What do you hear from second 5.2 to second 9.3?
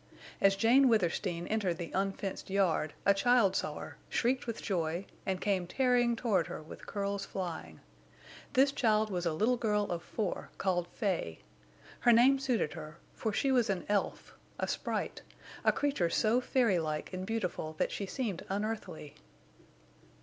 and came tearing toward her with curls flying. This child was